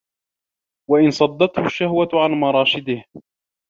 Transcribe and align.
وَإِنْ 0.89 1.11
صَدَّتْهُ 1.11 1.65
الشَّهْوَةُ 1.65 2.09
عَنْ 2.13 2.31
مَرَاشِدِهِ 2.31 3.03